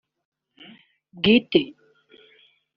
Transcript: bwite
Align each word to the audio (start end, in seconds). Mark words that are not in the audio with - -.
bwite 1.21 1.61